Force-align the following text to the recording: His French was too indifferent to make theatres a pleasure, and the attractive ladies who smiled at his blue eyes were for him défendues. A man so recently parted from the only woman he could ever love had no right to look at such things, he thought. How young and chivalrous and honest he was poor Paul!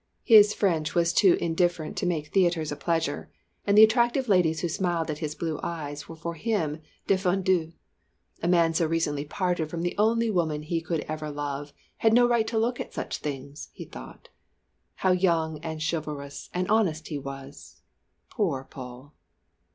His 0.23 0.51
French 0.55 0.95
was 0.95 1.13
too 1.13 1.35
indifferent 1.39 1.95
to 1.97 2.07
make 2.07 2.29
theatres 2.33 2.71
a 2.71 2.75
pleasure, 2.75 3.29
and 3.67 3.77
the 3.77 3.83
attractive 3.83 4.27
ladies 4.27 4.61
who 4.61 4.67
smiled 4.67 5.11
at 5.11 5.19
his 5.19 5.35
blue 5.35 5.59
eyes 5.61 6.09
were 6.09 6.15
for 6.15 6.33
him 6.33 6.81
défendues. 7.07 7.73
A 8.41 8.47
man 8.47 8.73
so 8.73 8.87
recently 8.87 9.25
parted 9.25 9.69
from 9.69 9.83
the 9.83 9.93
only 9.99 10.31
woman 10.31 10.63
he 10.63 10.81
could 10.81 11.01
ever 11.01 11.29
love 11.29 11.71
had 11.97 12.13
no 12.13 12.27
right 12.27 12.47
to 12.47 12.57
look 12.57 12.79
at 12.79 12.95
such 12.95 13.19
things, 13.19 13.69
he 13.73 13.85
thought. 13.85 14.29
How 14.95 15.11
young 15.11 15.59
and 15.59 15.79
chivalrous 15.87 16.49
and 16.51 16.67
honest 16.71 17.09
he 17.09 17.19
was 17.19 17.83
poor 18.31 18.63
Paul! 18.63 19.13